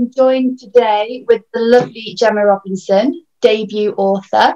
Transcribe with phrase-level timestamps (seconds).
[0.00, 4.54] I'm joined today with the lovely Gemma Robinson, debut author.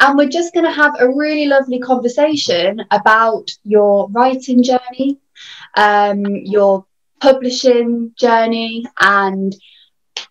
[0.00, 5.18] And we're just going to have a really lovely conversation about your writing journey,
[5.78, 6.84] um, your
[7.22, 9.56] publishing journey, and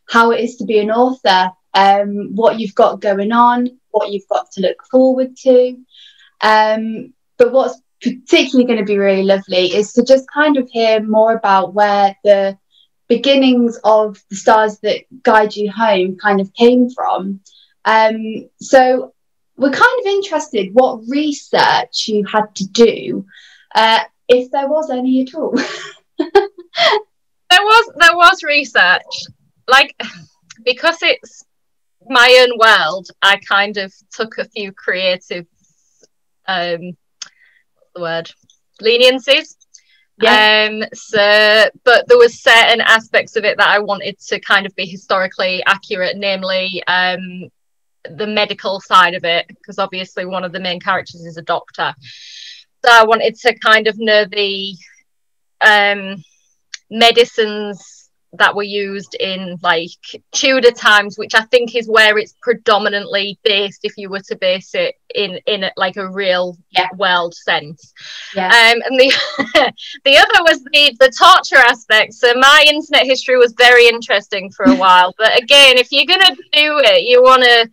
[0.07, 4.27] how it is to be an author, um, what you've got going on, what you've
[4.29, 5.75] got to look forward to.
[6.41, 11.02] Um, but what's particularly going to be really lovely is to just kind of hear
[11.02, 12.59] more about where the
[13.08, 17.39] beginnings of the stars that guide you home kind of came from.
[17.86, 19.14] Um, so
[19.56, 23.25] we're kind of interested what research you had to do,
[23.75, 25.56] uh, if there was any at all.
[26.18, 26.32] there
[27.50, 29.01] was there was research,
[29.68, 29.96] like
[30.64, 31.46] because it's
[32.08, 33.08] my own world.
[33.22, 35.45] I kind of took a few creative,
[36.48, 36.98] um,
[37.95, 38.31] the word
[38.81, 39.56] leniencies
[40.20, 40.70] yeah.
[40.70, 44.76] Um, so, but there was certain aspects of it that I wanted to kind of
[44.76, 47.50] be historically accurate, namely um,
[48.09, 51.94] the medical side of it, because obviously one of the main characters is a doctor.
[52.84, 54.76] So I wanted to kind of know the
[55.62, 56.24] um,
[56.90, 57.97] medicines
[58.33, 59.89] that were used in like
[60.31, 63.81] Tudor times, which I think is where it's predominantly based.
[63.84, 66.88] If you were to base it in in like a real yeah.
[66.97, 67.94] world sense,
[68.36, 68.47] yeah.
[68.47, 69.14] Um, and the
[70.06, 72.14] the other was the the torture aspect.
[72.14, 76.36] So my internet history was very interesting for a while, but again, if you're gonna
[76.36, 77.69] do it, you want to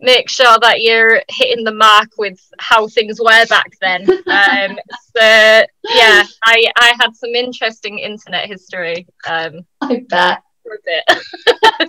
[0.00, 4.06] make sure that you're hitting the mark with how things were back then.
[4.26, 4.78] Um,
[5.16, 9.06] so yeah, I I had some interesting internet history.
[9.26, 10.42] Um, I bet.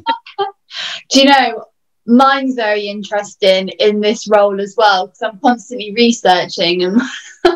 [1.09, 1.65] Do you know?
[2.05, 7.01] Mine's very interesting in this role as well because I'm constantly researching and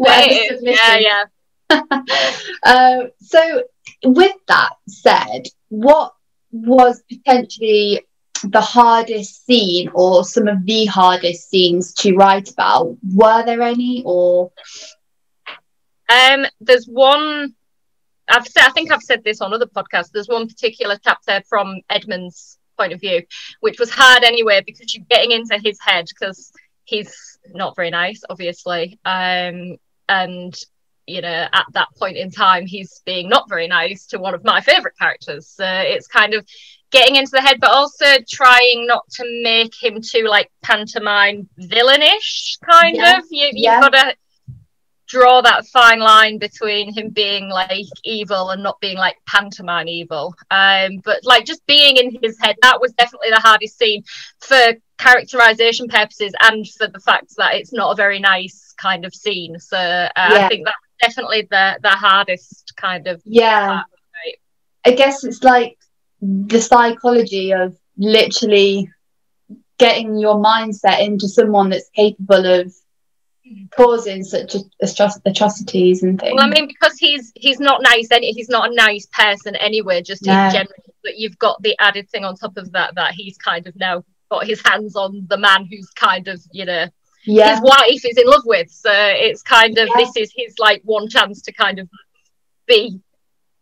[0.00, 1.24] yeah, yeah.
[2.62, 3.64] uh, so,
[4.04, 6.14] with that said, what
[6.52, 8.02] was potentially
[8.50, 12.96] the hardest scene or some of the hardest scenes to write about?
[13.14, 14.52] Were there any or?
[16.08, 17.54] Um, there's one.
[18.28, 18.64] I've said.
[18.64, 20.10] I think I've said this on other podcasts.
[20.12, 23.22] There's one particular chapter from Edmund's point of view,
[23.60, 26.52] which was hard anyway because you're getting into his head because
[26.84, 28.98] he's not very nice, obviously.
[29.04, 29.76] Um,
[30.08, 30.56] and
[31.06, 34.44] you know, at that point in time, he's being not very nice to one of
[34.44, 35.46] my favorite characters.
[35.46, 36.46] So it's kind of
[36.90, 42.58] getting into the head, but also trying not to make him too like pantomime villainish,
[42.60, 43.18] kind yeah.
[43.18, 43.24] of.
[43.30, 43.80] You, you've yeah.
[43.80, 44.16] got to
[45.06, 50.34] draw that fine line between him being like evil and not being like pantomime evil.
[50.50, 54.02] Um, but like just being in his head, that was definitely the hardest scene
[54.40, 59.14] for characterization purposes and for the fact that it's not a very nice kind of
[59.14, 59.58] scene.
[59.58, 60.46] So uh, yeah.
[60.46, 63.66] I think that's definitely the the hardest kind of yeah.
[63.66, 63.86] Part,
[64.24, 64.92] right?
[64.92, 65.78] I guess it's like
[66.20, 68.90] the psychology of literally
[69.78, 73.64] getting your mindset into someone that's capable of mm-hmm.
[73.76, 76.34] causing such atrocities and things.
[76.34, 80.02] Well, I mean, because he's he's not nice, and he's not a nice person anyway,
[80.02, 80.72] just in general.
[81.02, 84.04] But you've got the added thing on top of that that he's kind of now
[84.30, 86.86] got his hands on the man who's kind of you know
[87.26, 87.50] yeah.
[87.50, 88.70] his wife is in love with.
[88.70, 90.04] So it's kind of yeah.
[90.04, 91.88] this is his like one chance to kind of
[92.66, 93.00] be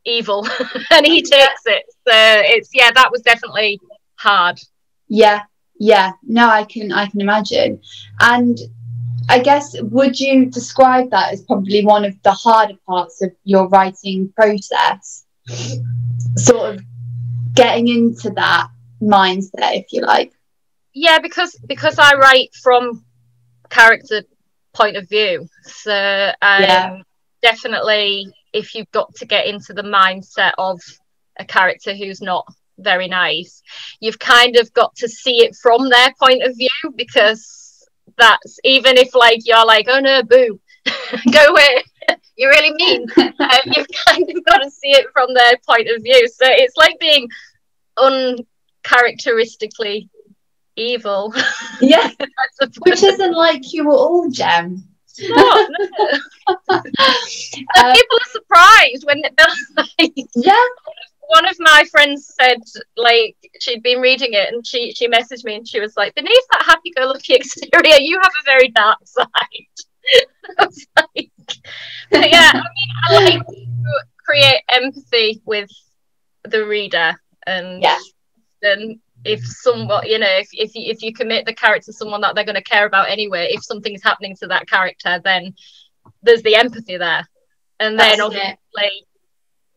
[0.05, 0.47] evil.
[0.91, 1.85] And he takes it.
[2.07, 3.81] So it's yeah that was definitely
[4.17, 4.61] hard.
[5.09, 5.43] Yeah.
[5.79, 6.13] Yeah.
[6.23, 7.81] No i can i can imagine.
[8.21, 8.59] And
[9.29, 13.69] i guess would you describe that as probably one of the harder parts of your
[13.69, 15.25] writing process?
[16.37, 16.83] Sort of
[17.55, 18.69] getting into that
[19.01, 20.33] mindset if you like.
[20.93, 23.05] Yeah because because i write from
[23.71, 24.23] character
[24.73, 26.99] point of view so um, yeah.
[27.43, 30.81] definitely if you've got to get into the mindset of
[31.39, 32.47] a character who's not
[32.79, 33.63] very nice,
[34.01, 37.87] you've kind of got to see it from their point of view because
[38.17, 40.59] that's even if like you're like, oh no, boo,
[41.33, 41.85] go away.
[42.37, 43.31] you really mean um,
[43.67, 46.29] you've kind of got to see it from their point of view.
[46.29, 47.29] So it's like being
[47.97, 50.11] uncharacteristically
[50.77, 51.35] evil.
[51.81, 52.09] Yeah,
[52.87, 54.85] which isn't like you at all, Gem
[55.21, 55.71] not.
[55.99, 56.09] No.
[56.69, 60.65] uh, people are surprised when they're like, yeah.
[61.29, 62.59] One of my friends said,
[62.97, 66.45] like, she'd been reading it and she she messaged me and she was like, beneath
[66.53, 69.27] that happy-go-lucky exterior, you have a very dark side.
[70.59, 71.33] I was like,
[72.11, 75.71] but yeah, I mean, I like to create empathy with
[76.45, 77.15] the reader
[77.47, 77.99] and yeah.
[78.61, 82.21] then if someone you know if, if you if you commit the character to someone
[82.21, 85.55] that they're going to care about anyway if something's happening to that character then
[86.23, 87.27] there's the empathy there
[87.81, 89.05] and then That's obviously it.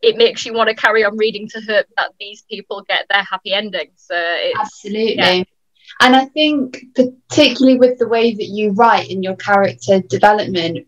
[0.02, 3.22] it makes you want to carry on reading to hope that these people get their
[3.22, 3.90] happy ending.
[3.96, 4.14] So
[4.56, 5.16] absolutely.
[5.16, 5.44] Yeah.
[6.00, 10.86] And I think, particularly with the way that you write in your character development,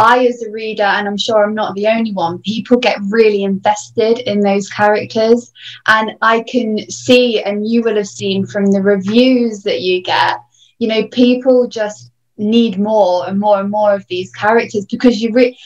[0.00, 3.44] I, as a reader, and I'm sure I'm not the only one, people get really
[3.44, 5.52] invested in those characters.
[5.86, 10.38] And I can see, and you will have seen from the reviews that you get,
[10.78, 15.30] you know, people just need more and more and more of these characters because you
[15.32, 15.58] re-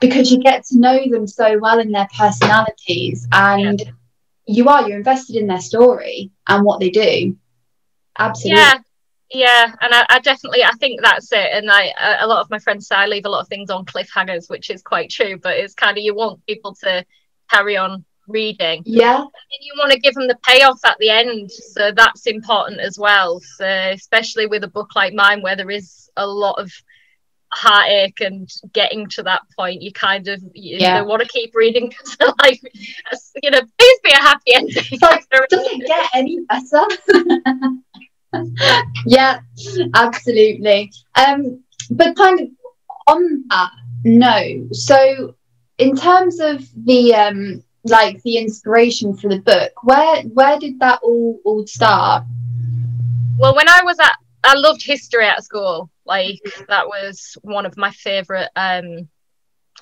[0.00, 3.92] because you get to know them so well in their personalities and yeah.
[4.44, 7.34] you are you're invested in their story and what they do
[8.18, 8.74] absolutely yeah
[9.32, 12.58] yeah and I, I, definitely i think that's it and i a lot of my
[12.58, 15.56] friends say i leave a lot of things on cliffhangers which is quite true but
[15.56, 17.04] it's kind of you want people to
[17.48, 18.82] carry on reading.
[18.86, 19.18] Yeah.
[19.18, 22.98] And you want to give them the payoff at the end so that's important as
[22.98, 26.72] well so especially with a book like mine where there is a lot of
[27.52, 31.00] heartache and getting to that point you kind of you yeah.
[31.02, 32.60] want to keep reading because like
[33.42, 34.84] you know please be a happy ending.
[35.02, 36.86] Like, doesn't get any better
[39.06, 39.40] yeah,
[39.94, 40.92] absolutely.
[41.14, 42.48] Um, but kind of
[43.08, 43.70] on that
[44.04, 44.68] no.
[44.72, 45.34] So
[45.78, 51.00] in terms of the um like the inspiration for the book, where where did that
[51.02, 52.24] all all start?
[53.38, 55.90] Well, when I was at I loved history at school.
[56.06, 59.08] Like that was one of my favorite um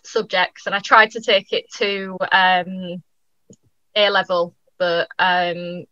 [0.05, 3.03] subjects and I tried to take it to um
[3.95, 5.85] A level, but um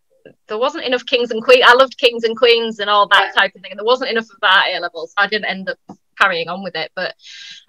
[0.48, 1.64] there wasn't enough kings and queens.
[1.66, 4.30] I loved kings and queens and all that type of thing, and there wasn't enough
[4.30, 5.10] of that at A levels.
[5.10, 5.78] So I didn't end up
[6.20, 6.90] carrying on with it.
[6.94, 7.14] But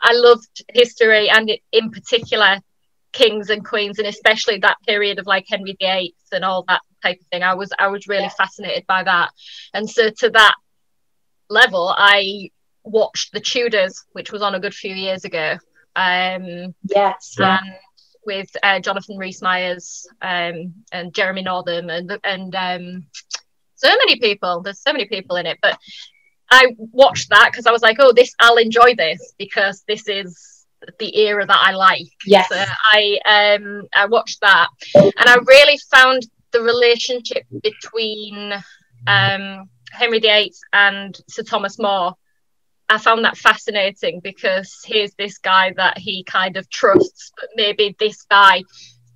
[0.01, 2.59] I loved history and in particular
[3.13, 7.19] kings and queens, and especially that period of like Henry VIII and all that type
[7.19, 7.43] of thing.
[7.43, 8.29] I was I was really yeah.
[8.29, 9.31] fascinated by that,
[9.73, 10.55] and so to that
[11.49, 12.51] level, I
[12.83, 15.57] watched the Tudors, which was on a good few years ago.
[15.95, 17.35] Um, yes.
[17.39, 17.59] And
[18.27, 23.07] with uh, Jonathan Rhys Myers um, and Jeremy Northam and and um,
[23.75, 24.61] so many people.
[24.61, 25.79] There's so many people in it, but
[26.51, 30.65] I watched that because I was like, oh, this I'll enjoy this because this is
[30.99, 32.05] the era that I like.
[32.25, 32.47] Yes.
[32.49, 32.63] So
[32.93, 38.53] I um I watched that and I really found the relationship between
[39.07, 42.13] um Henry VIII and Sir Thomas More
[42.89, 47.95] I found that fascinating because here's this guy that he kind of trusts, but maybe
[47.99, 48.63] this guy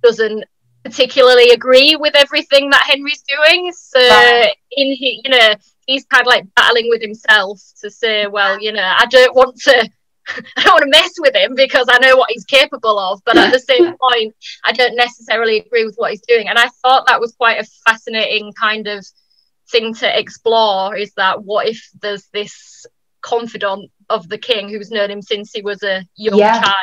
[0.02, 0.44] doesn't
[0.84, 3.72] particularly agree with everything that Henry's doing.
[3.72, 4.54] So right.
[4.72, 5.54] in he, you know,
[5.86, 9.56] he's kind of like battling with himself to say, well, you know, I don't want
[9.62, 9.88] to.
[10.56, 13.36] I don't want to mess with him because I know what he's capable of, but
[13.36, 14.32] at the same point,
[14.64, 16.46] I don't necessarily agree with what he's doing.
[16.46, 19.04] And I thought that was quite a fascinating kind of
[19.72, 22.86] thing to explore is that what if there's this
[23.22, 26.60] confidant of the king who's known him since he was a young yeah.
[26.60, 26.76] child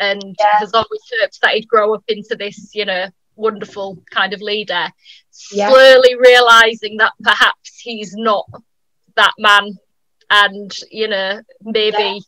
[0.00, 0.58] and yeah.
[0.58, 3.06] has always hoped that he'd grow up into this, you know,
[3.36, 4.88] wonderful kind of leader.
[5.52, 5.70] Yeah.
[5.70, 8.46] Slowly realizing that perhaps he's not
[9.16, 9.78] that man
[10.30, 12.20] and, you know, maybe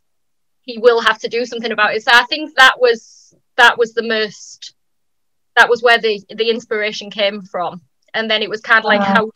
[0.62, 2.02] he will have to do something about it.
[2.02, 4.74] So I think that was that was the most
[5.56, 7.80] that was where the the inspiration came from.
[8.14, 9.14] And then it was kind of like, uh-huh.
[9.14, 9.30] how do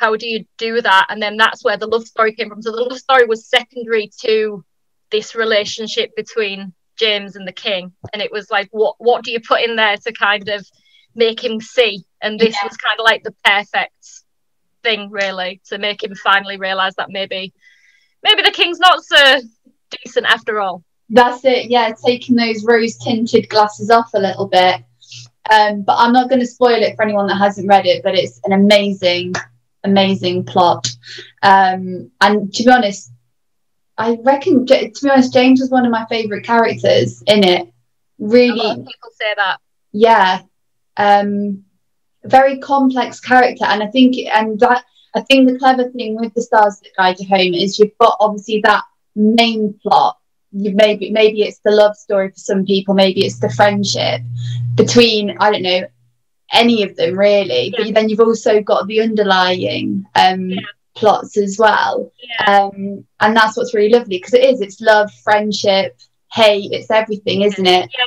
[0.00, 1.06] how do you do that?
[1.10, 2.62] And then that's where the love story came from.
[2.62, 4.64] So the love story was secondary to
[5.10, 7.92] this relationship between James and the king.
[8.14, 10.66] And it was like, what what do you put in there to kind of
[11.14, 12.02] make him see?
[12.22, 12.66] And this yeah.
[12.66, 14.22] was kind of like the perfect
[14.82, 17.52] thing, really, to make him finally realize that maybe
[18.22, 19.40] maybe the king's not so
[19.90, 20.82] decent after all.
[21.10, 24.76] That's it, yeah, taking those rose tinted glasses off a little bit.
[25.50, 28.14] Um, but I'm not going to spoil it for anyone that hasn't read it, but
[28.14, 29.34] it's an amazing
[29.84, 30.88] amazing plot.
[31.42, 33.12] Um, and to be honest,
[33.96, 37.68] I reckon, to be honest, James was one of my favourite characters in it.
[38.18, 39.58] Really, people say that.
[39.92, 40.42] Yeah,
[40.96, 41.64] um,
[42.24, 44.84] very complex character, and I think, and that
[45.14, 48.16] I think the clever thing with the Stars That Guide You Home is you've got
[48.20, 48.84] obviously that
[49.16, 50.16] main plot.
[50.52, 54.22] You maybe maybe it's the love story for some people, maybe it's the friendship
[54.74, 55.86] between I don't know
[56.52, 57.72] any of them really.
[57.72, 57.84] Yeah.
[57.84, 60.60] But then you've also got the underlying um, yeah.
[60.94, 62.12] plots as well.
[62.22, 62.64] Yeah.
[62.64, 65.98] Um, and that's what's really lovely because it is, it's love, friendship,
[66.32, 67.90] hate, it's everything, isn't it?
[67.96, 68.04] Yeah.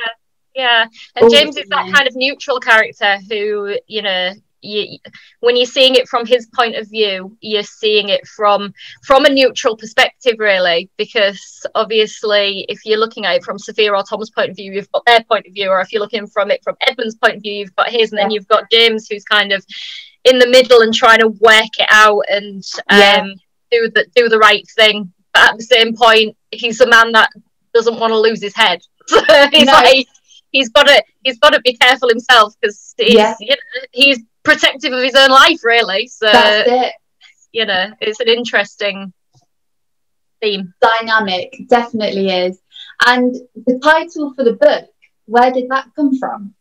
[0.54, 0.86] Yeah.
[1.16, 4.30] And James is that kind of neutral character who, you know,
[4.64, 4.98] you,
[5.40, 9.30] when you're seeing it from his point of view you're seeing it from from a
[9.30, 14.50] neutral perspective really because obviously if you're looking at it from sophia or tom's point
[14.50, 16.76] of view you've got their point of view or if you're looking from it from
[16.86, 19.64] edmund's point of view you've got his and then you've got james who's kind of
[20.24, 23.24] in the middle and trying to work it out and um, yeah.
[23.70, 27.28] do the do the right thing but at the same point he's a man that
[27.74, 29.20] doesn't want to lose his head So
[29.52, 29.72] he's no.
[29.72, 30.08] like,
[30.54, 33.34] he's got to he's got to be careful himself because he's yeah.
[33.40, 36.06] you know, he's protective of his own life, really.
[36.06, 36.92] So That's it.
[37.52, 39.12] you know, it's an interesting
[40.40, 40.72] theme.
[40.80, 42.60] Dynamic, definitely is.
[43.04, 43.34] And
[43.66, 44.86] the title for the book,
[45.26, 46.54] where did that come from?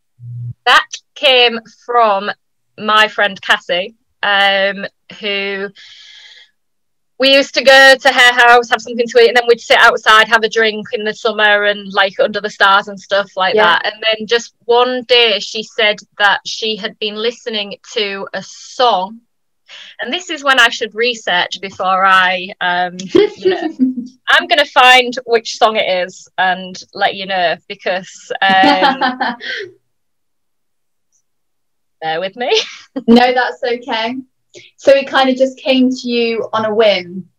[0.65, 2.31] That came from
[2.77, 4.87] my friend Cassie, um,
[5.19, 5.69] who
[7.19, 9.77] we used to go to her house, have something to eat, and then we'd sit
[9.79, 13.55] outside, have a drink in the summer and like under the stars and stuff like
[13.55, 13.79] yeah.
[13.79, 13.85] that.
[13.85, 19.21] And then just one day she said that she had been listening to a song.
[20.01, 23.61] And this is when I should research before I, um, you know,
[24.27, 28.99] I'm going to find which song it is and let you know because um,
[32.01, 32.59] bear with me.
[33.07, 34.15] no, that's okay.
[34.77, 37.29] So it kind of just came to you on a whim.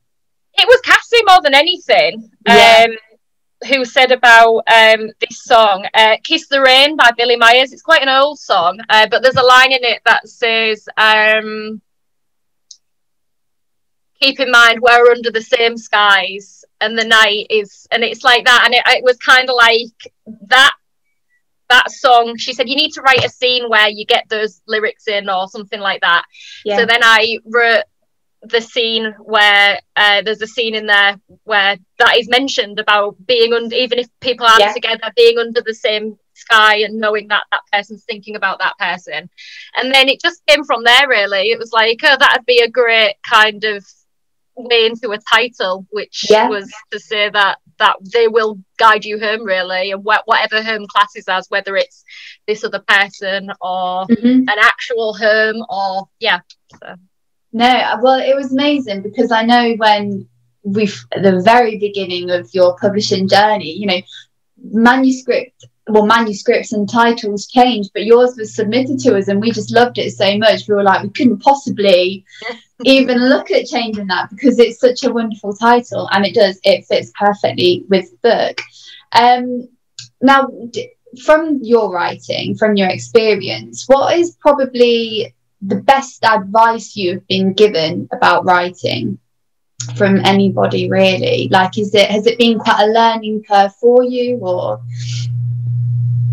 [0.54, 2.30] It was Cassie more than anything.
[2.46, 2.86] Yeah.
[2.86, 2.96] Um,
[3.68, 7.72] who said about um, this song, uh, Kiss the Rain by Billie Myers.
[7.72, 11.80] It's quite an old song, uh, but there's a line in it that says, um,
[14.20, 18.44] Keep in mind we're under the same skies and the night is, and it's like
[18.44, 18.62] that.
[18.64, 20.12] And it, it was kind of like
[20.48, 20.74] that
[21.70, 25.08] that song she said you need to write a scene where you get those lyrics
[25.08, 26.24] in or something like that
[26.64, 26.76] yeah.
[26.76, 27.84] so then i wrote
[28.48, 33.52] the scene where uh, there's a scene in there where that is mentioned about being
[33.52, 34.72] under even if people aren't yeah.
[34.72, 39.30] together being under the same sky and knowing that that person's thinking about that person
[39.76, 42.68] and then it just came from there really it was like oh that'd be a
[42.68, 43.84] great kind of
[44.56, 46.48] way into a title which yeah.
[46.48, 50.86] was to say that that they will guide you home really and wh- whatever home
[50.86, 52.04] classes as whether it's
[52.46, 54.48] this other person or mm-hmm.
[54.48, 56.40] an actual home or yeah
[56.80, 56.94] so.
[57.52, 60.26] no well it was amazing because i know when
[60.62, 64.00] we at the very beginning of your publishing journey you know
[64.56, 69.72] manuscript well manuscripts and titles changed but yours was submitted to us and we just
[69.72, 70.66] loved it so much.
[70.66, 72.24] We were like we couldn't possibly
[72.84, 76.86] even look at changing that because it's such a wonderful title and it does it
[76.86, 78.60] fits perfectly with the book.
[79.12, 79.68] Um
[80.22, 80.48] now
[81.24, 88.08] from your writing from your experience what is probably the best advice you've been given
[88.12, 89.18] about writing
[89.96, 91.48] from anybody really?
[91.50, 94.80] Like is it has it been quite a learning curve for you or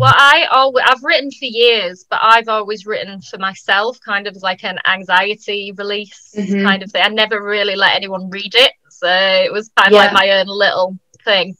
[0.02, 4.36] well, I always I've written for years, but I've always written for myself, kind of
[4.42, 6.64] like an anxiety release mm-hmm.
[6.64, 7.02] kind of thing.
[7.04, 9.98] I never really let anyone read it, so it was kind of yeah.
[10.06, 11.56] like my own little thing.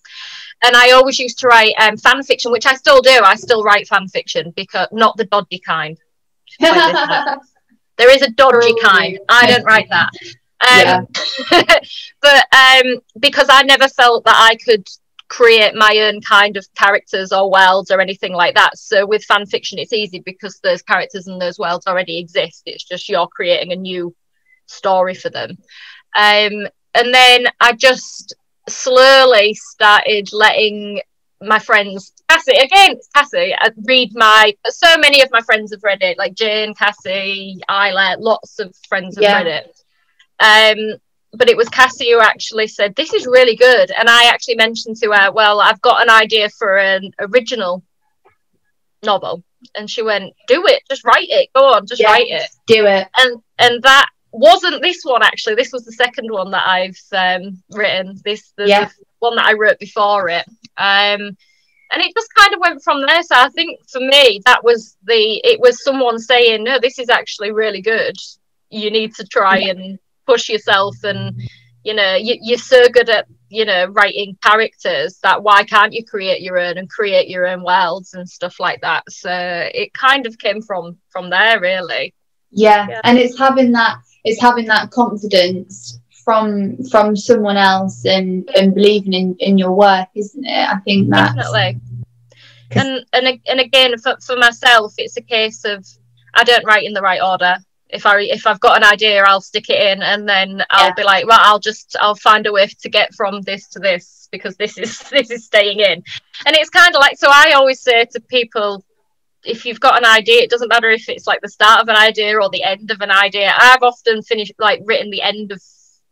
[0.65, 3.21] And I always used to write um, fan fiction, which I still do.
[3.23, 5.97] I still write fan fiction because not the dodgy kind.
[6.59, 9.21] there is a dodgy kind.
[9.29, 10.11] I don't write that.
[10.63, 11.07] Um,
[11.53, 11.79] yeah.
[12.21, 14.89] but um, because I never felt that I could
[15.29, 18.77] create my own kind of characters or worlds or anything like that.
[18.77, 22.63] So with fan fiction, it's easy because those characters and those worlds already exist.
[22.67, 24.15] It's just you're creating a new
[24.67, 25.51] story for them.
[26.15, 28.35] Um, and then I just
[28.69, 31.01] slowly started letting
[31.41, 36.03] my friends Cassie again Cassie I read my so many of my friends have read
[36.03, 39.43] it like Jane Cassie Isla lots of friends have yeah.
[39.43, 39.81] read it
[40.39, 41.01] um
[41.33, 43.91] but it was Cassie who actually said, This is really good.
[43.91, 47.83] And I actually mentioned to her, Well, I've got an idea for an original
[49.03, 49.43] novel.
[49.75, 51.49] And she went, Do it, just write it.
[51.55, 52.49] Go on, just write it.
[52.67, 53.09] Do it.
[53.19, 55.55] And and that wasn't this one actually.
[55.55, 58.19] This was the second one that I've um, written.
[58.25, 58.85] This the, yeah.
[58.87, 60.45] the one that I wrote before it.
[60.77, 61.37] Um
[61.95, 63.23] and it just kind of went from there.
[63.23, 67.09] So I think for me, that was the it was someone saying, No, this is
[67.09, 68.17] actually really good.
[68.69, 69.71] You need to try yeah.
[69.71, 71.41] and push yourself and
[71.85, 76.05] you know you, you're so good at you know writing characters that why can't you
[76.05, 79.05] create your own and create your own worlds and stuff like that?
[79.11, 82.15] So it kind of came from from there really.
[82.51, 83.01] Yeah, yeah.
[83.05, 89.13] and it's having that it's having that confidence from from someone else and and believing
[89.13, 90.69] in in your work isn't it?
[90.69, 91.81] I think that definitely.
[92.71, 95.87] And and and again for, for myself it's a case of
[96.33, 97.57] i don't write in the right order
[97.93, 100.95] if I if I've got an idea, I'll stick it in, and then I'll yeah.
[100.95, 104.29] be like, well, I'll just I'll find a way to get from this to this
[104.33, 106.03] because this is this is staying in,
[106.47, 107.29] and it's kind of like so.
[107.31, 108.85] I always say to people,
[109.45, 111.97] if you've got an idea, it doesn't matter if it's like the start of an
[111.97, 113.53] idea or the end of an idea.
[113.57, 115.61] I've often finished like written the end of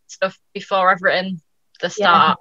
[0.07, 1.41] stuff before I've written
[1.81, 2.39] the start,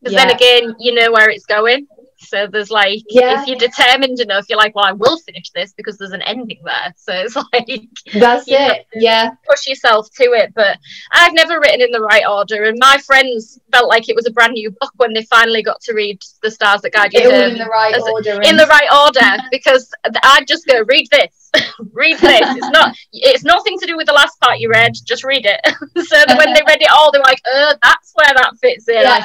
[0.00, 0.20] because yeah.
[0.20, 0.26] yeah.
[0.26, 1.86] then again, you know where it's going.
[2.18, 3.40] So there's like, yeah.
[3.40, 6.60] if you're determined enough, you're like, well, I will finish this because there's an ending
[6.64, 6.94] there.
[6.96, 8.86] So it's like, that's it.
[8.94, 9.30] Yeah.
[9.48, 10.52] Push yourself to it.
[10.54, 10.78] But
[11.12, 12.64] I've never written in the right order.
[12.64, 15.80] And my friends felt like it was a brand new book when they finally got
[15.82, 17.30] to read The Stars That Guide You.
[17.30, 18.40] in the right order.
[18.42, 19.90] In the right order because
[20.22, 21.50] I'd just go, read this,
[21.92, 22.56] read this.
[22.56, 24.92] It's not, it's nothing to do with the last part you read.
[25.04, 25.60] Just read it.
[26.06, 28.94] so when they read it all, they're like, oh, that's where that fits in.
[28.96, 29.22] Yeah.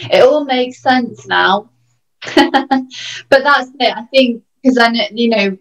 [0.00, 1.70] It all makes sense now.
[2.34, 2.52] but
[3.30, 3.96] that's it.
[3.96, 5.56] I think because then you know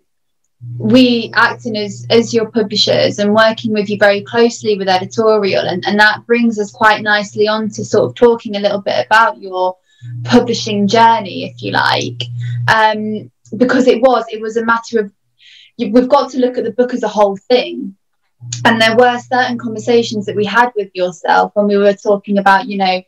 [0.78, 5.86] we acting as as your publishers and working with you very closely with editorial and,
[5.86, 9.40] and that brings us quite nicely on to sort of talking a little bit about
[9.40, 9.78] your
[10.24, 12.24] publishing journey if you like
[12.74, 15.12] um because it was it was a matter of
[15.78, 17.96] we've got to look at the book as a whole thing
[18.66, 22.68] and there were certain conversations that we had with yourself when we were talking about
[22.68, 23.02] you know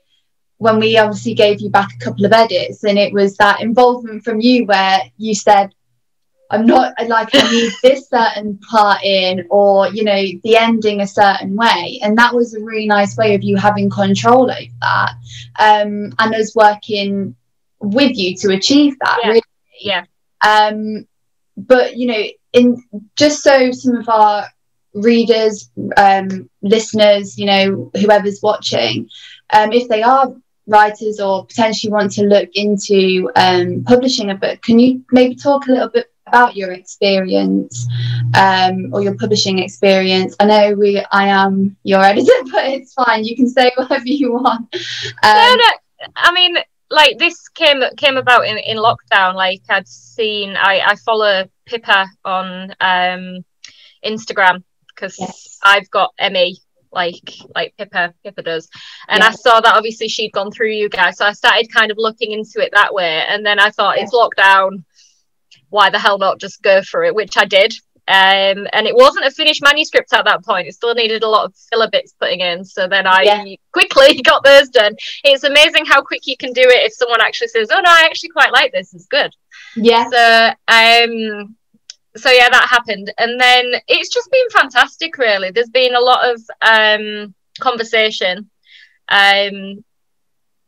[0.59, 4.23] when we obviously gave you back a couple of edits and it was that involvement
[4.23, 5.73] from you where you said
[6.51, 11.07] i'm not like i need this certain part in or you know the ending a
[11.07, 11.99] certain way.
[12.03, 15.13] And that was a really nice way of you having control over that
[15.59, 17.35] um, and us working
[17.79, 19.29] with you to achieve that yeah.
[19.29, 19.41] really.
[19.81, 20.05] Yeah.
[20.45, 21.07] Um,
[21.57, 22.23] but you know
[22.53, 22.83] in
[23.15, 24.47] just so some of our
[24.93, 29.07] readers um, listeners you know whoever's watching
[29.53, 30.33] um, if they are
[30.69, 35.67] writers or potentially want to look into um, publishing a book, can you maybe talk
[35.67, 37.87] a little bit about your experience
[38.35, 40.35] um, or your publishing experience?
[40.39, 43.25] I know we, I am your editor, but it's fine.
[43.25, 44.73] You can say whatever you want.
[45.23, 45.71] Um, no, no.
[46.15, 46.55] I mean,
[46.91, 49.35] like this came came about in, in lockdown.
[49.35, 53.45] Like I'd seen, I, I follow Pippa on um,
[54.05, 55.59] Instagram because yes.
[55.63, 56.59] I've got ME
[56.91, 58.69] like like Pippa Pippa does.
[59.07, 59.27] And yeah.
[59.27, 61.17] I saw that obviously she'd gone through you guys.
[61.17, 63.23] So I started kind of looking into it that way.
[63.27, 64.03] And then I thought yeah.
[64.03, 64.83] it's lockdown.
[65.69, 67.13] Why the hell not just go for it?
[67.13, 67.73] Which I did.
[68.09, 70.67] Um, and it wasn't a finished manuscript at that point.
[70.67, 72.65] It still needed a lot of filler bits putting in.
[72.65, 73.55] So then I yeah.
[73.71, 74.95] quickly got those done.
[75.23, 78.05] It's amazing how quick you can do it if someone actually says, "Oh no, I
[78.05, 78.95] actually quite like this.
[78.95, 79.31] It's good."
[79.75, 80.09] Yeah.
[80.09, 81.55] So um,
[82.19, 85.17] so yeah, that happened, and then it's just been fantastic.
[85.17, 88.49] Really, there's been a lot of um, conversation
[89.09, 89.83] um,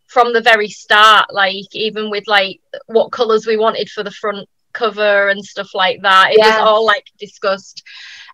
[0.08, 1.34] from the very start.
[1.34, 6.02] Like even with like what colours we wanted for the front cover and stuff like
[6.02, 6.32] that.
[6.32, 6.60] It yeah.
[6.60, 7.84] was all like discussed.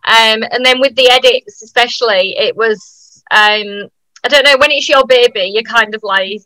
[0.05, 3.89] Um, and then with the edits, especially, it was um,
[4.23, 6.41] I don't know when it's your baby, you're kind of like.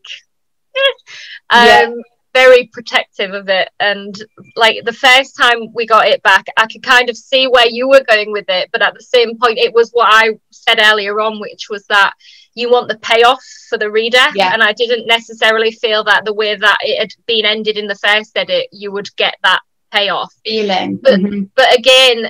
[1.50, 1.92] um, yeah
[2.34, 4.16] very protective of it and
[4.56, 7.88] like the first time we got it back i could kind of see where you
[7.88, 11.20] were going with it but at the same point it was what i said earlier
[11.20, 12.14] on which was that
[12.54, 14.54] you want the payoff for the reader yeah.
[14.54, 17.96] and i didn't necessarily feel that the way that it had been ended in the
[17.96, 21.44] first edit you would get that payoff feeling but, mm-hmm.
[21.56, 22.30] but again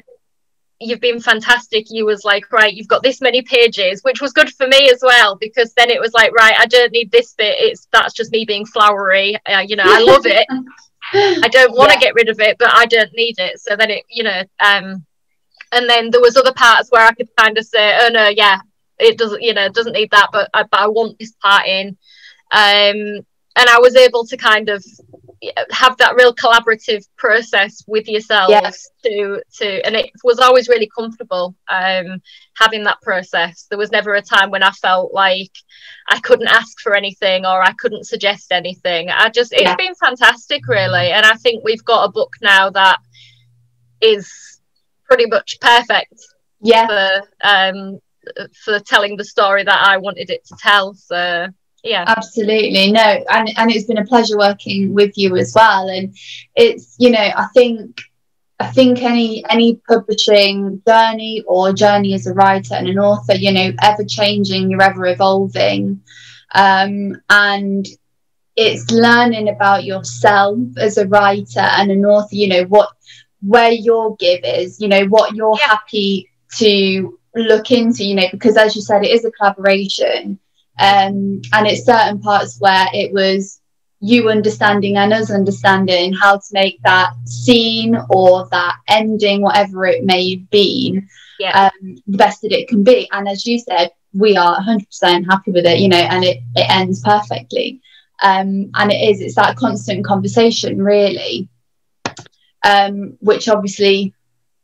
[0.81, 1.85] you've been fantastic.
[1.89, 5.01] You was like, right, you've got this many pages, which was good for me as
[5.01, 7.55] well because then it was like, right, I don't need this bit.
[7.59, 9.37] It's that's just me being flowery.
[9.45, 10.47] Uh, you know, I love it.
[11.13, 12.01] I don't want to yeah.
[12.01, 13.59] get rid of it, but I don't need it.
[13.59, 15.05] So then it, you know, um,
[15.71, 18.59] and then there was other parts where I could kind of say, oh no, yeah,
[18.99, 21.65] it doesn't, you know, it doesn't need that, but I, but I want this part
[21.67, 21.97] in.
[22.51, 24.83] Um, and I was able to kind of
[25.71, 28.89] have that real collaborative process with yourselves yes.
[29.03, 32.21] to to and it was always really comfortable um
[32.55, 35.51] having that process there was never a time when i felt like
[36.09, 39.75] i couldn't ask for anything or i couldn't suggest anything i just it's yeah.
[39.75, 42.99] been fantastic really and i think we've got a book now that
[43.99, 44.59] is
[45.05, 46.13] pretty much perfect
[46.61, 47.99] yeah for um
[48.63, 51.47] for telling the story that i wanted it to tell so
[51.83, 52.05] yeah.
[52.07, 52.91] Absolutely.
[52.91, 55.89] No and and it's been a pleasure working with you as well.
[55.89, 56.15] And
[56.55, 58.01] it's you know i think
[58.59, 63.51] i think any any publishing journey or journey as a writer and an author you
[63.51, 66.01] know ever changing you're ever evolving.
[66.53, 67.87] Um and
[68.57, 72.89] it's learning about yourself as a writer and an author you know what
[73.41, 75.67] where your give is you know what you're yeah.
[75.67, 80.37] happy to look into you know because as you said it is a collaboration
[80.81, 83.61] um, and it's certain parts where it was
[83.99, 90.03] you understanding and us understanding how to make that scene or that ending, whatever it
[90.03, 91.07] may have been,
[91.39, 91.69] yeah.
[91.69, 93.07] um, the best that it can be.
[93.11, 96.65] And as you said, we are 100% happy with it, you know, and it, it
[96.67, 97.79] ends perfectly.
[98.23, 101.47] Um, and it is, it's that constant conversation, really,
[102.65, 104.15] um, which obviously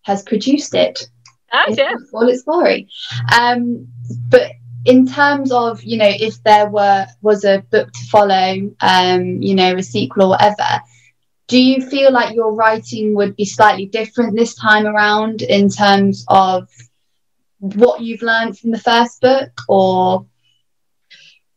[0.01, 1.08] has produced it.
[1.53, 1.93] Oh, yeah.
[2.12, 2.89] All its glory.
[3.39, 3.88] Um,
[4.30, 4.51] but
[4.88, 9.54] in terms of you know if there were was a book to follow um you
[9.54, 10.82] know a sequel or whatever
[11.47, 16.26] do you feel like your writing would be slightly different this time around in terms
[16.30, 16.67] of
[17.60, 20.26] what you've learned from the first book or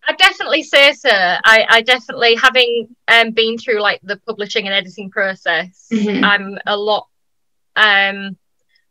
[0.09, 1.11] I definitely say so.
[1.12, 6.25] I, I definitely, having um, been through like the publishing and editing process, Mhm.
[6.25, 7.07] I'm a lot
[7.77, 8.37] um,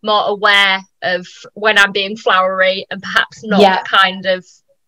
[0.03, 3.83] more aware of when I'm being flowery and perhaps not Yeah.
[3.83, 4.45] kind of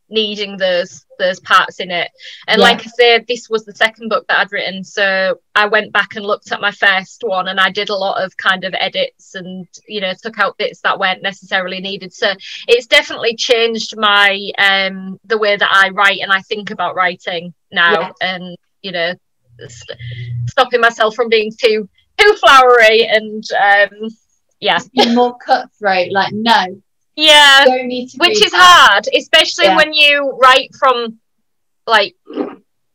[0.09, 2.09] needing those those parts in it.
[2.47, 2.63] And Yeah.
[2.63, 6.15] like I said, this was the second book that I'd written, so I went back
[6.15, 9.35] and looked at my first one, and I did a lot of kind of edits
[9.35, 12.11] and you know took out bits that weren't necessarily needed.
[12.13, 12.33] So
[12.67, 17.53] it's definitely changed my um the way that I write and I think about writing
[17.71, 18.11] now, Yeah.
[18.21, 19.13] and you know
[19.67, 19.99] st-
[20.47, 24.09] stopping myself from being too too flowery and um
[24.61, 26.81] yeah be more cutthroat like no
[27.15, 28.59] yeah don't need to which is that.
[28.61, 29.75] hard especially Yeah.
[29.75, 31.19] when you write from
[31.87, 32.15] like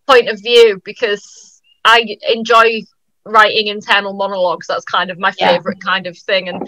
[0.06, 2.80] point of view because i enjoy
[3.26, 5.52] writing internal monologues that's kind of my Yeah.
[5.52, 6.66] favorite kind of thing and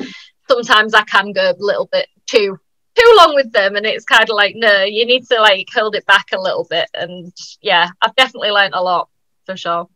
[0.51, 2.59] sometimes i can go a little bit too
[2.97, 5.95] too long with them and it's kind of like no you need to like hold
[5.95, 7.33] it back a little bit and
[7.63, 9.09] yeah i've definitely learned a lot
[9.47, 9.89] for sure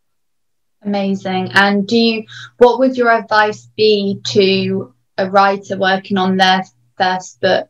[0.84, 1.50] amazing.
[1.54, 2.24] And do you
[2.58, 6.62] what would your advice be to a writer working on their
[6.96, 7.68] first book?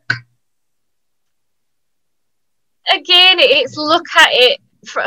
[2.92, 5.02] Again it's look at it fr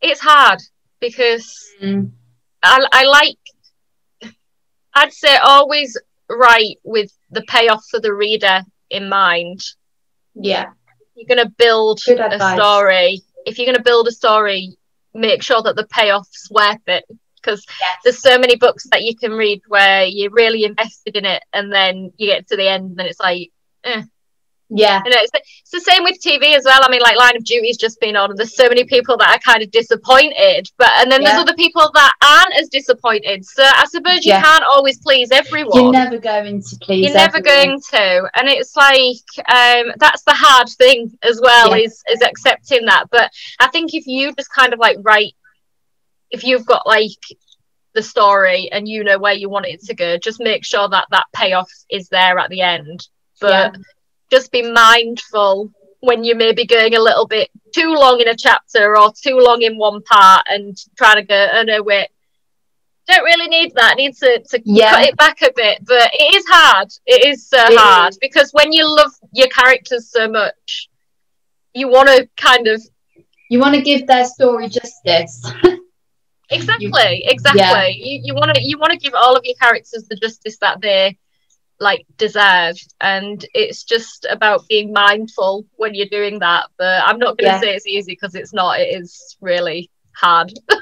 [0.00, 0.58] it's hard
[1.00, 2.10] because Mm,
[2.62, 3.38] I, I like
[4.94, 5.96] i'd say always
[6.28, 9.60] write with the payoff for the reader in mind.
[10.34, 10.70] Yeah.
[11.14, 14.76] You're going to build a story if you're going to build a story
[15.14, 17.04] make sure that the payoff's worth it
[17.36, 17.98] because Yes.
[18.04, 21.72] there's so many books that you can read where you're really invested in it and
[21.72, 23.50] then you get to the end and then it's like
[23.84, 24.02] eh.
[24.78, 26.80] Yeah you know, it's, the- it's the same with TV as well.
[26.82, 29.30] I mean, like Line of Duty's just been on, and there's so many people that
[29.30, 31.30] are kind of disappointed, but and then Yeah.
[31.30, 33.44] there's other people that aren't as disappointed.
[33.44, 34.42] So I suppose you Yeah.
[34.42, 35.82] can't always please everyone.
[35.82, 40.34] you're never going to please You're never going to, and it's like um, that's the
[40.34, 41.84] hard thing as well Yeah.
[41.84, 43.06] is is accepting that.
[43.10, 43.30] But
[43.60, 45.32] I think if you just kind of like write,
[46.30, 47.10] if you've got like
[47.94, 51.06] the story and you know where you want it to go, just make sure that
[51.10, 53.06] that payoff is there at the end.
[53.40, 53.76] But
[54.32, 58.34] just be mindful when you may be going a little bit too long in a
[58.34, 62.08] chapter or too long in one part and trying to go, oh no, wait,
[63.06, 63.92] don't really need that.
[63.92, 64.90] I Need to, to Yeah.
[64.90, 65.84] cut it back a bit.
[65.84, 66.88] But it is hard.
[67.06, 68.18] It is so It hard is.
[68.18, 70.88] because when you love your characters so much,
[71.74, 72.82] you want to kind of
[73.50, 75.34] you want to give their story justice
[76.50, 77.88] exactly, exactly.
[78.06, 80.80] You you want to you want to give all of your characters the justice that
[80.80, 81.18] they
[81.82, 86.66] like deserve, and it's just about being mindful when you're doing that.
[86.78, 87.60] But I'm not going to Yeah.
[87.60, 88.80] say it's easy because it's not.
[88.80, 90.52] It is really hard.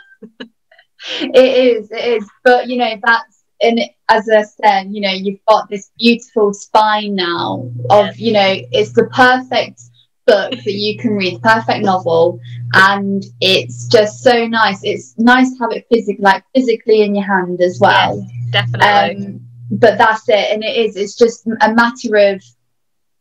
[1.21, 5.45] it is it is but you know that's and as i said you know you've
[5.49, 9.81] got this beautiful spine now of you know it's the perfect
[10.27, 12.39] book that you can read perfect novel
[12.75, 17.25] and it's just so nice it's nice to have it physically like physically in your
[17.27, 18.87] hand as well Definitely.
[18.89, 22.43] um but that's it and it is it's just a matter of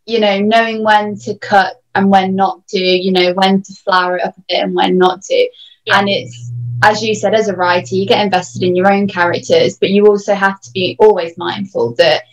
[0.05, 4.17] you know knowing when to cut and when not to you know when to flower
[4.17, 5.49] it up a bit and when not to
[5.85, 5.99] Yeah.
[5.99, 6.51] and it's
[6.83, 10.07] as you said as a writer you get invested in your own characters but you
[10.07, 12.23] also have to be always mindful that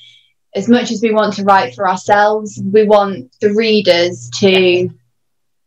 [0.55, 4.88] as much as we want to write for ourselves we want the readers to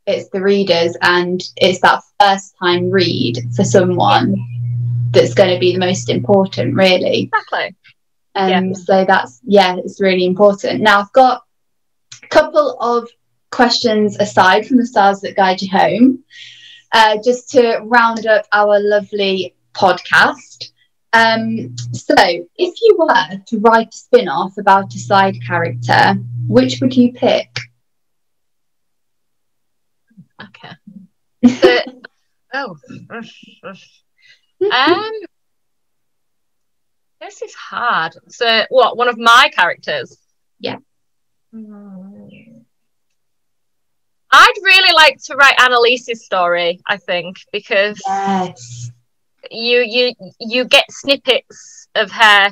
[0.07, 4.35] it's the readers and it's that first time read for someone
[5.11, 7.75] that's going to be the most important really exactly.
[8.35, 8.73] Um, Yeah.
[8.73, 10.81] So that's yeah, it's really important.
[10.81, 11.43] Now I've got
[12.23, 13.09] a couple of
[13.51, 16.23] questions aside from the stars that guide you home,
[16.91, 20.71] uh, just to round up our lovely podcast.
[21.11, 26.15] Um, so if you were to write a spin-off about a side character,
[26.47, 27.49] which would you pick?
[30.41, 31.83] Okay.
[32.51, 32.75] Oh.
[34.71, 35.11] um.
[37.21, 38.15] This is hard.
[38.29, 38.97] So, what?
[38.97, 40.17] One of my characters?
[40.59, 40.77] Yeah.
[41.53, 42.27] Hmm.
[44.31, 46.79] I'd really like to write Annalise's story.
[46.87, 48.91] I think because Yes.
[49.49, 52.51] you you you get snippets of her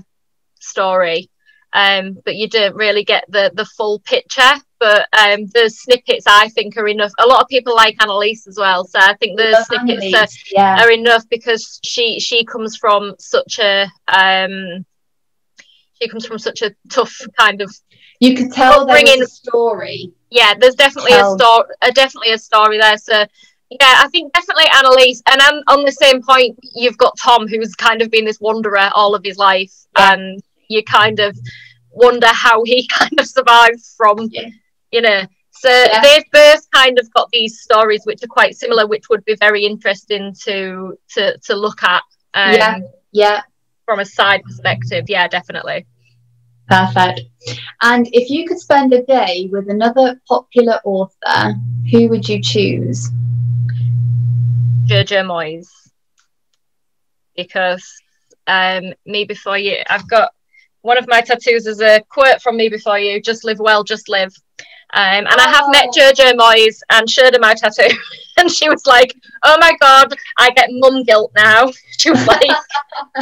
[0.59, 1.29] story
[1.73, 6.47] um but you don't really get the the full picture but um the snippets i
[6.49, 9.63] think are enough a lot of people like annalise as well so i think the
[9.65, 10.83] snippets are, yeah.
[10.83, 14.85] are enough because she she comes from such a um
[15.93, 17.73] she comes from such a tough kind of
[18.19, 21.33] you could tell was a story yeah there's definitely tell.
[21.33, 23.25] a story definitely a story there so
[23.69, 27.75] yeah i think definitely annalise and I'm on the same point you've got tom who's
[27.75, 30.13] kind of been this wanderer all of his life yeah.
[30.13, 31.37] and you kind of
[31.91, 34.49] wonder how he kind of survived from yeah.
[34.91, 36.01] You know so yeah.
[36.01, 39.65] they've both kind of got these stories which are quite similar which would be very
[39.65, 42.79] interesting to to to look at um, yeah
[43.11, 43.41] yeah
[43.85, 45.85] from a side perspective yeah definitely
[46.67, 47.21] Perfect.
[47.81, 51.55] And if you could spend a day with another popular author,
[51.91, 53.09] who would you choose?
[54.85, 55.67] Jojo Moyes.
[57.35, 57.89] Because
[58.47, 60.33] um, Me Before You, I've got
[60.81, 64.09] one of my tattoos is a quote from Me Before You just live well, just
[64.09, 64.33] live.
[64.97, 65.43] Um, and oh.
[65.43, 65.95] I have met oh.
[65.95, 67.95] Jojo Moyes and showed her my tattoo.
[68.37, 71.71] and she was like, Oh my God, I get mum guilt now.
[71.99, 72.49] She was like,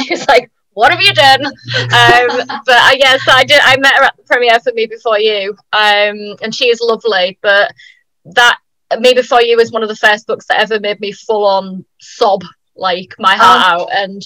[0.02, 1.46] She was like, what have you done?
[1.46, 3.60] Um, but I uh, guess I did.
[3.62, 7.38] I met her at the premiere for Me Before You, um, and she is lovely.
[7.40, 7.72] But
[8.26, 8.58] that
[9.00, 11.86] Me Before You was one of the first books that ever made me full on
[11.98, 12.42] sob,
[12.74, 13.82] like my heart oh.
[13.84, 14.20] out, and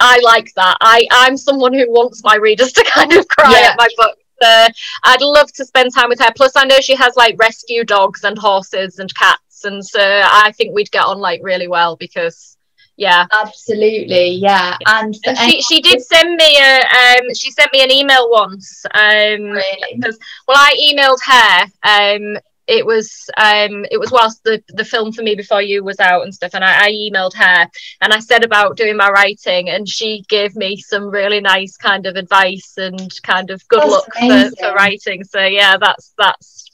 [0.00, 0.76] I like that.
[0.82, 3.70] I I'm someone who wants my readers to kind of cry yeah.
[3.70, 4.18] at my book.
[4.42, 4.66] So
[5.04, 6.32] I'd love to spend time with her.
[6.34, 10.52] Plus, I know she has like rescue dogs and horses and cats, and so I
[10.56, 12.56] think we'd get on like really well because
[12.96, 17.82] yeah absolutely yeah and, and she, she did send me a um she sent me
[17.82, 19.96] an email once um really?
[19.96, 22.36] because well i emailed her um
[22.70, 26.22] it was um it was whilst the the film for me before you was out
[26.22, 27.66] and stuff and I, I, emailed her
[28.00, 32.06] and i said about doing my writing and she gave me some really nice kind
[32.06, 36.66] of advice and kind of good that's luck for, for, writing so yeah that's that's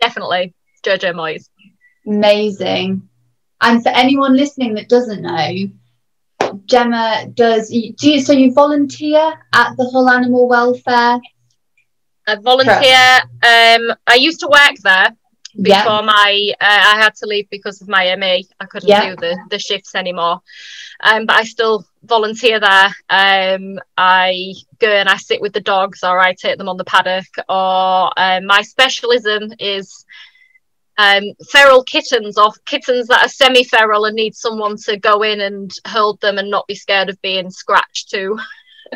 [0.00, 1.48] definitely jojo moyes
[2.06, 3.08] amazing
[3.60, 7.68] and for anyone listening that doesn't know, Gemma does.
[7.70, 11.20] Do you, so you volunteer at the Hull Animal Welfare?
[12.26, 13.20] I volunteer.
[13.42, 15.10] Um, I used to work there
[15.54, 16.00] before yeah.
[16.02, 16.52] my.
[16.60, 18.46] Uh, I had to leave because of my ME.
[18.60, 19.10] I couldn't yeah.
[19.10, 20.40] do the the shifts anymore.
[21.00, 22.94] Um, but I still volunteer there.
[23.10, 26.84] Um, I go and I sit with the dogs, or I take them on the
[26.84, 27.26] paddock.
[27.48, 30.04] Or um, my specialism is
[30.98, 35.70] um, feral kittens or kittens that are semi-feral and need someone to go in and
[35.86, 38.38] hold them and not be scared of being scratched too.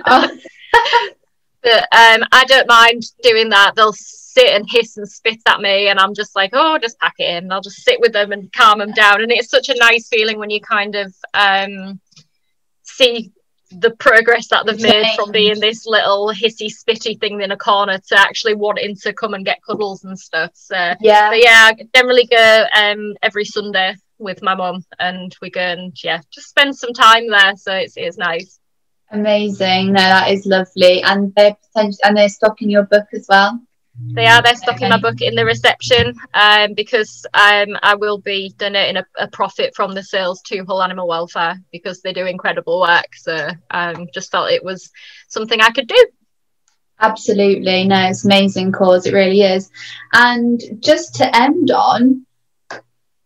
[0.07, 0.37] Oh.
[1.63, 3.75] but um, I don't mind doing that.
[3.75, 7.15] They'll sit and hiss and spit at me, and I'm just like, oh, just pack
[7.19, 7.53] it in.
[7.53, 9.23] I'll just sit with them and calm them down.
[9.23, 12.01] And it's such a nice feeling when you kind of um,
[12.83, 13.33] see
[13.73, 17.99] the progress that they've made from being this little hissy spitty thing in a corner
[17.99, 20.51] to actually wanting to come and get cuddles and stuff.
[20.55, 25.51] So yeah, but yeah, I generally go um every Sunday with my mum and we
[25.51, 27.57] go and yeah, just spend some time there.
[27.57, 28.60] So it's it's nice.
[29.11, 29.93] Amazing.
[29.93, 31.03] No, that is lovely.
[31.03, 33.61] And they're potentially and they're stocking your book as well.
[34.13, 34.41] They are.
[34.41, 39.05] They're stocking my book in the reception um, because um, I will be donating a,
[39.19, 43.09] a, profit from the sales to Hull Animal Welfare because they do incredible work.
[43.15, 44.91] So um, just felt it was
[45.29, 46.07] something I could do.
[46.99, 47.87] Absolutely.
[47.87, 49.07] No, it's amazing cause.
[49.07, 49.71] It really is.
[50.13, 52.27] And just to end on,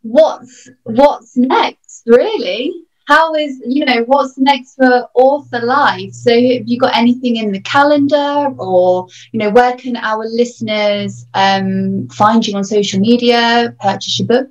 [0.02, 2.84] what's what's next, really?
[3.06, 6.12] How is you know what's next for author life?
[6.12, 11.26] So have you got anything in the calendar or you know where can our listeners
[11.34, 14.50] um, find you on social media purchase your book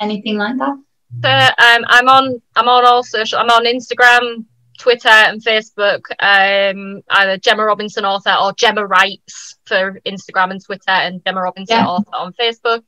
[0.00, 0.76] anything like that?
[1.22, 4.46] So um, i'm on i'm on all social i'm on instagram
[4.78, 10.90] Twitter and Facebook, um, either Gemma Robinson author or Gemma Writes for Instagram and Twitter,
[10.90, 11.86] and Gemma Robinson yeah.
[11.86, 12.82] author on Facebook.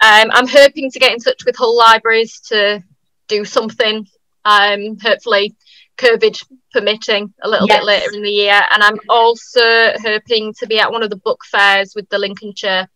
[0.00, 2.82] Um, I'm hoping to get in touch with Hull Libraries to
[3.28, 4.06] do something,
[4.44, 5.54] um, hopefully
[5.98, 7.78] COVID permitting, a little yes.
[7.78, 8.60] bit later in the year.
[8.72, 12.88] And I'm also hoping to be at one of the book fairs with the Lincolnshire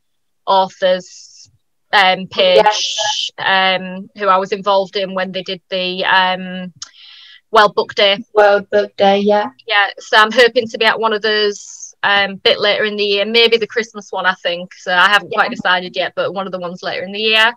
[0.46, 1.50] authors
[1.92, 3.30] um, page, yes.
[3.38, 6.72] um, who I was involved in when they did the um,
[7.50, 8.18] World Book Day.
[8.34, 9.50] World Book Day, yeah.
[9.66, 13.04] Yeah, so I'm hoping to be at one of those um, bit later in the
[13.04, 14.74] year, maybe the Christmas one, I think.
[14.74, 15.38] So I haven't yeah.
[15.38, 17.52] quite decided yet, but one of the ones later in the year.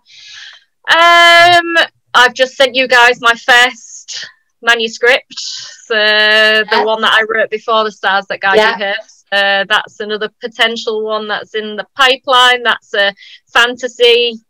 [0.90, 4.28] Um, I've just sent you guys my first
[4.62, 5.38] manuscript,
[5.86, 6.66] so yes.
[6.70, 8.72] the one that I wrote before the stars that guide yeah.
[8.72, 8.94] you here.
[9.32, 12.62] Uh, that's another potential one that's in the pipeline.
[12.64, 13.14] That's a
[13.52, 14.40] fantasy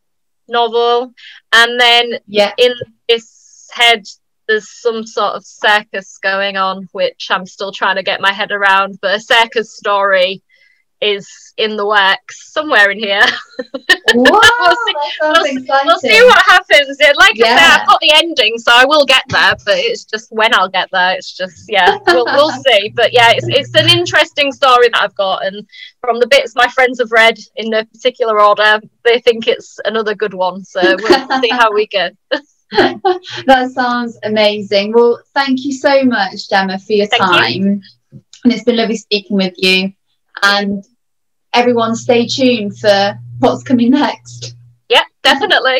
[0.48, 1.12] novel,
[1.52, 2.72] and then yeah, in
[3.08, 4.04] this head
[4.48, 8.50] there's some sort of circus going on, which I'm still trying to get my head
[8.50, 8.98] around.
[9.00, 10.42] But a circus story
[11.00, 13.22] is in the works somewhere in here.
[14.12, 16.98] Wow, we'll, see, we'll, we'll, see, what happens.
[17.16, 17.46] Like yeah.
[17.46, 19.54] I said, I've got the ending, so I will get there.
[19.64, 21.14] But it's just when I'll get there.
[21.14, 22.92] It's just yeah, we'll, we'll see.
[22.96, 25.64] But yeah, it's it's an interesting story that I've got, and
[26.00, 30.16] from the bits my friends have read in a particular order, they think it's another
[30.16, 30.64] good one.
[30.64, 32.10] So we'll see how we go.
[32.70, 34.92] that sounds amazing.
[34.92, 37.52] Well, thank you so much, Gemma, for your thank time.
[37.52, 37.82] You.
[38.44, 39.92] And it's been lovely speaking with you.
[40.42, 40.84] And
[41.52, 44.54] everyone, stay tuned for what's coming next.
[44.88, 45.78] Yeah, definitely.